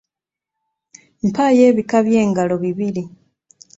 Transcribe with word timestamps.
Mpaayo 1.27 1.61
ebika 1.71 1.97
by’engalo 2.05 2.55
bibiri. 2.63 3.03